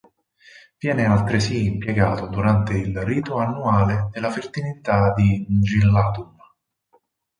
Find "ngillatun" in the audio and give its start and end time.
5.47-6.37